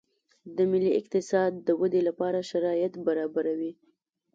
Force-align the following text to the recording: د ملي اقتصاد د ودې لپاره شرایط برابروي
د 0.55 0.57
ملي 0.71 0.91
اقتصاد 0.99 1.51
د 1.67 1.69
ودې 1.79 2.01
لپاره 2.09 2.47
شرایط 2.51 2.93
برابروي 3.07 3.71